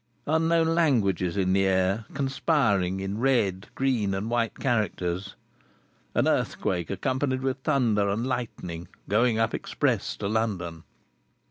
Unknown 0.25 0.73
languages 0.73 1.37
in 1.37 1.53
the 1.53 1.65
air, 1.67 2.05
conspiring 2.15 2.99
in 3.01 3.19
red, 3.19 3.67
green, 3.75 4.15
and 4.15 4.31
white 4.31 4.55
characters. 4.57 5.35
An 6.15 6.27
earthquake 6.27 6.89
accompanied 6.89 7.43
with 7.43 7.59
thunder 7.61 8.09
and 8.09 8.25
lightning, 8.25 8.87
going 9.07 9.37
up 9.37 9.53
express 9.53 10.17
to 10.17 10.27
London. 10.27 10.85